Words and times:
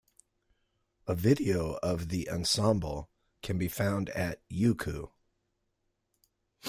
A 1.05 1.13
video 1.13 1.73
of 1.83 2.09
the 2.09 2.27
Ensemble 2.27 3.11
can 3.43 3.59
be 3.59 3.67
found 3.67 4.09
at 4.09 4.41
Youku. 4.49 5.11